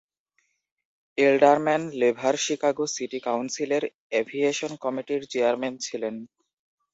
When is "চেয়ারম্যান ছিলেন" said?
5.31-6.15